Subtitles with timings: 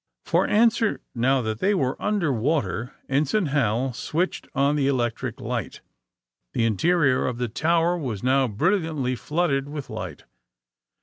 [0.25, 5.81] For answer, now that they were under water, Ensign Hal switched on the electric light.
[6.53, 10.23] The interior of the tower was now brilliantly flooded with light.